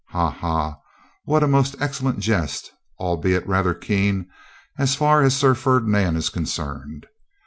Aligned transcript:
Ha! 0.09 0.31
ha! 0.31 0.79
What 1.25 1.43
a 1.43 1.47
most 1.47 1.75
excellent 1.79 2.21
jest, 2.21 2.71
albeit 2.99 3.45
rather 3.47 3.75
keen, 3.75 4.31
as 4.79 4.95
far 4.95 5.21
as 5.21 5.37
Sir 5.37 5.53
Ferdinand 5.53 6.15
is 6.15 6.29
concerned! 6.29 7.05